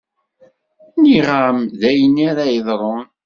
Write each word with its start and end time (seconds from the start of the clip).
Nniɣ-am 0.95 1.57
d 1.79 1.81
ayenni 1.89 2.25
ara 2.29 2.45
yeḍṛun. 2.53 3.05